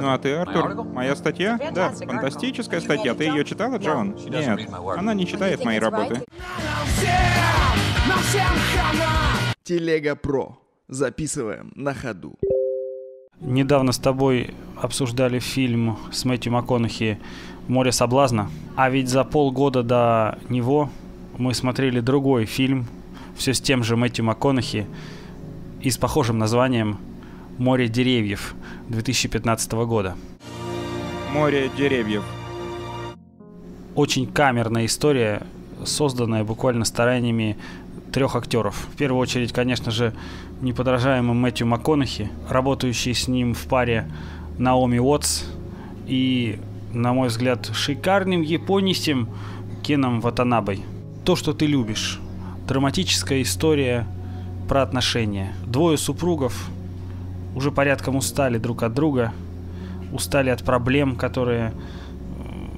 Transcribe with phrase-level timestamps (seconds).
[0.00, 0.84] Ну а ты, Артур?
[0.84, 1.58] Моя статья?
[1.72, 3.14] Да, фантастическая статья.
[3.14, 4.16] Ты ее читала, Джон?
[4.28, 6.22] Нет, она не читает мои работы.
[9.62, 10.58] Телега Про.
[10.88, 12.38] Записываем на ходу.
[13.40, 17.18] Недавно с тобой обсуждали фильм с Мэтью МакКонахи
[17.68, 18.48] «Море соблазна».
[18.76, 20.90] А ведь за полгода до него
[21.36, 22.86] мы смотрели другой фильм,
[23.36, 24.86] все с тем же Мэтью МакКонахи
[25.82, 26.98] и с похожим названием
[27.58, 28.54] «Море деревьев»
[28.88, 30.14] 2015 года.
[31.32, 32.22] Море деревьев.
[33.94, 35.42] Очень камерная история,
[35.84, 37.56] созданная буквально стараниями
[38.12, 38.74] трех актеров.
[38.92, 40.14] В первую очередь, конечно же,
[40.60, 44.10] неподражаемым Мэтью МакКонахи, работающий с ним в паре
[44.58, 45.44] Наоми Уотс
[46.06, 46.58] и,
[46.92, 49.28] на мой взгляд, шикарным японисем
[49.82, 50.82] Кеном Ватанабой.
[51.24, 52.20] То, что ты любишь.
[52.68, 54.06] Драматическая история
[54.68, 55.54] про отношения.
[55.66, 56.70] Двое супругов
[57.56, 59.32] уже порядком устали друг от друга,
[60.12, 61.72] устали от проблем, которые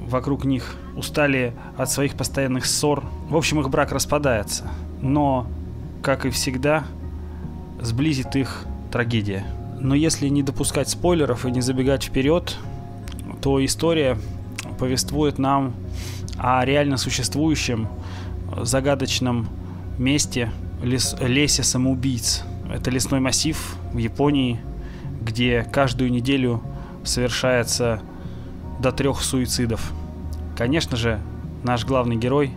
[0.06, 3.04] вокруг них, устали от своих постоянных ссор.
[3.28, 4.70] В общем, их брак распадается.
[5.02, 5.48] Но,
[6.00, 6.84] как и всегда,
[7.80, 9.44] сблизит их трагедия.
[9.80, 12.56] Но если не допускать спойлеров и не забегать вперед,
[13.42, 14.16] то история
[14.78, 15.74] повествует нам
[16.38, 17.88] о реально существующем
[18.62, 19.48] загадочном
[19.98, 22.44] месте лес, лесе самоубийц.
[22.72, 24.60] Это лесной массив в Японии,
[25.22, 26.62] где каждую неделю
[27.04, 28.00] совершается
[28.80, 29.92] до трех суицидов.
[30.56, 31.20] Конечно же,
[31.62, 32.52] наш главный герой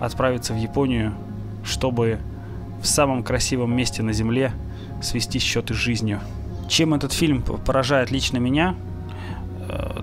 [0.00, 1.14] отправится в Японию,
[1.64, 2.18] чтобы
[2.82, 4.52] в самом красивом месте на Земле
[5.02, 6.20] свести счеты с жизнью.
[6.68, 8.74] Чем этот фильм поражает лично меня,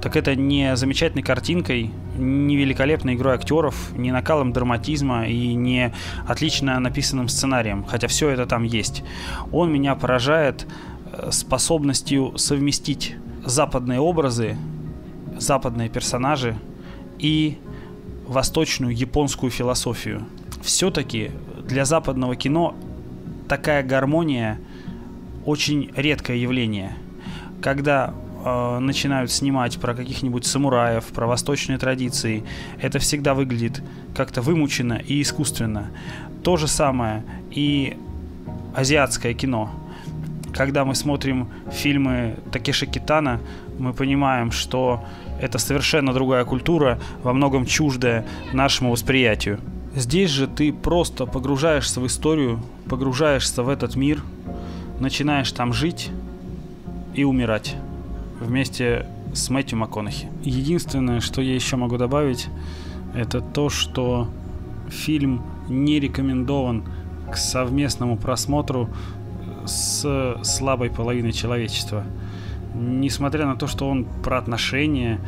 [0.01, 5.93] так это не замечательной картинкой, не великолепной игрой актеров, не накалом драматизма и не
[6.27, 9.03] отлично написанным сценарием, хотя все это там есть.
[9.51, 10.67] Он меня поражает
[11.13, 14.57] э, способностью совместить западные образы,
[15.37, 16.55] западные персонажи
[17.19, 17.59] и
[18.27, 20.25] восточную японскую философию.
[20.63, 21.31] Все-таки
[21.67, 22.75] для западного кино
[23.47, 24.59] такая гармония
[25.45, 26.93] очень редкое явление.
[27.61, 28.13] Когда
[28.43, 32.43] э, начинают снимать про каких-нибудь самураев, про восточные традиции,
[32.79, 33.81] это всегда выглядит
[34.15, 35.91] как-то вымученно и искусственно.
[36.43, 37.97] То же самое и
[38.75, 39.69] азиатское кино.
[40.53, 43.39] Когда мы смотрим фильмы Такеши Китана,
[43.79, 45.03] мы понимаем, что
[45.39, 49.59] это совершенно другая культура, во многом чуждая нашему восприятию.
[49.95, 54.23] Здесь же ты просто погружаешься в историю, погружаешься в этот мир,
[54.99, 56.09] начинаешь там жить
[57.13, 57.75] и умирать
[58.41, 60.27] вместе с Мэтью МакКонахи.
[60.43, 62.47] Единственное, что я еще могу добавить,
[63.15, 64.27] это то, что
[64.89, 66.83] фильм не рекомендован
[67.31, 68.89] к совместному просмотру
[69.65, 72.03] с слабой половиной человечества.
[72.73, 75.19] Несмотря на то, что он про отношения,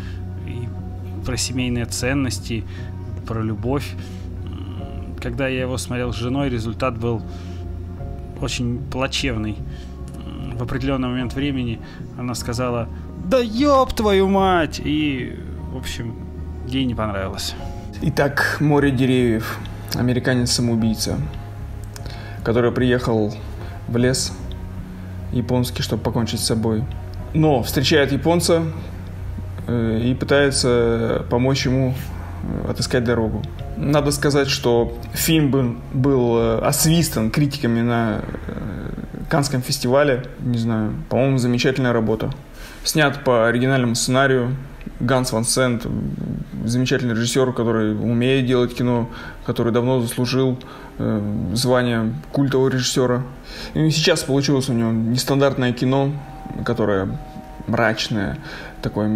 [0.47, 0.67] и
[1.25, 2.63] про семейные ценности,
[3.25, 3.95] про любовь,
[5.21, 7.21] когда я его смотрел с женой, результат был
[8.41, 9.55] очень плачевный.
[10.57, 11.79] В определенный момент времени
[12.17, 12.87] она сказала
[13.25, 15.39] «Да ёб твою мать!» И,
[15.71, 16.15] в общем,
[16.67, 17.55] ей не понравилось.
[18.01, 19.57] Итак, «Море деревьев».
[19.95, 21.17] Американец-самоубийца,
[22.43, 23.33] который приехал
[23.87, 24.33] в лес
[25.31, 26.83] японский, чтобы покончить с собой.
[27.33, 28.63] Но встречает японца
[29.67, 31.93] э, и пытается помочь ему
[32.43, 33.41] э, отыскать дорогу.
[33.77, 38.21] Надо сказать, что фильм был, был э, освистан критиками на
[39.33, 40.25] Канском фестивале.
[40.41, 42.29] Не знаю, по-моему, замечательная работа.
[42.83, 44.55] Снят по оригинальному сценарию.
[44.99, 45.87] Ганс Ван Сент,
[46.65, 49.09] замечательный режиссер, который умеет делать кино,
[49.47, 50.59] который давно заслужил
[50.99, 53.23] э, звание культового режиссера.
[53.73, 56.11] И сейчас получилось у него нестандартное кино,
[56.63, 57.17] которое
[57.65, 58.37] мрачное,
[58.83, 59.07] такое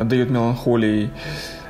[0.00, 1.10] отдает меланхолией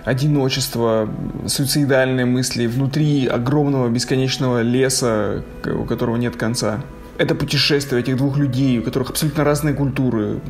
[0.05, 1.09] одиночество,
[1.49, 6.83] суицидальные мысли внутри огромного бесконечного леса, у которого нет конца.
[7.21, 10.41] Это путешествие этих двух людей, у которых абсолютно разные культуры,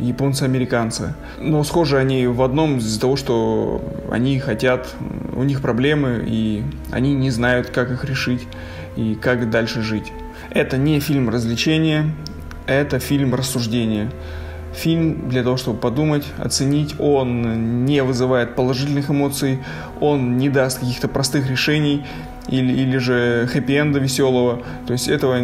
[0.00, 1.14] японцы, американцы.
[1.40, 4.94] Но схожи они в одном из-за того, что они хотят,
[5.34, 8.46] у них проблемы, и они не знают, как их решить
[8.94, 10.12] и как дальше жить.
[10.50, 12.14] Это не фильм развлечения,
[12.66, 14.08] это фильм рассуждения.
[14.76, 19.58] Фильм для того, чтобы подумать, оценить, он не вызывает положительных эмоций,
[20.00, 22.06] он не даст каких-то простых решений
[22.48, 24.62] или, или же хэппи-энда веселого.
[24.86, 25.38] То есть этого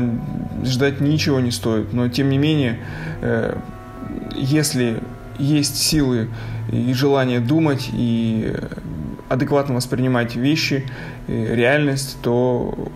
[0.64, 1.92] ждать ничего не стоит.
[1.92, 2.78] Но тем не менее,
[3.20, 3.56] э,
[4.34, 5.00] если
[5.38, 6.28] есть силы
[6.70, 8.52] и желание думать и
[9.28, 10.84] адекватно воспринимать вещи,
[11.28, 12.90] реальность, то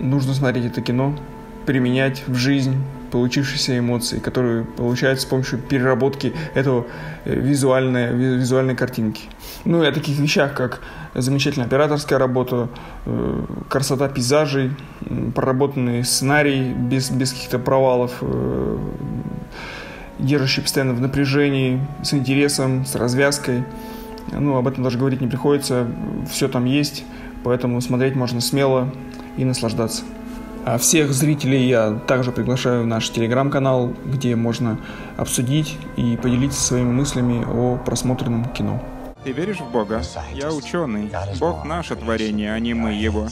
[0.00, 1.16] нужно смотреть это кино,
[1.66, 2.76] применять в жизнь
[3.12, 6.86] получившиеся эмоции, которые получаются с помощью переработки этого
[7.24, 9.22] э, визуальной, визуальной картинки.
[9.64, 10.80] Ну и о таких вещах, как
[11.14, 12.68] замечательная операторская работа,
[13.04, 14.70] э, красота пейзажей,
[15.34, 18.78] проработанный сценарий без, без каких-то провалов, э,
[20.18, 23.64] держащий постоянно в напряжении, с интересом, с развязкой.
[24.32, 25.86] Ну, об этом даже говорить не приходится,
[26.30, 27.04] все там есть,
[27.44, 28.90] поэтому смотреть можно смело
[29.36, 30.02] и наслаждаться.
[30.64, 34.78] А всех зрителей я также приглашаю в наш телеграм-канал, где можно
[35.16, 38.80] обсудить и поделиться своими мыслями о просмотренном кино.
[39.24, 40.02] Ты веришь в Бога?
[40.32, 41.10] Я ученый.
[41.40, 43.28] Бог наше творение, а не мы его.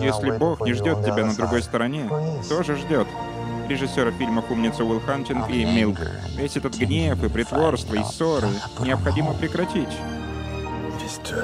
[0.00, 2.10] Если Бог не ждет тебя на другой стороне,
[2.44, 3.06] кто же ждет?
[3.68, 5.98] Режиссера фильмов «Умница» Уилл Хантинг и «Милк».
[6.36, 8.48] Весь этот гнев и притворство и ссоры
[8.80, 9.90] необходимо прекратить.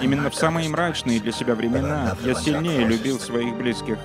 [0.03, 3.99] Именно в самые мрачные для себя времена я сильнее любил своих близких.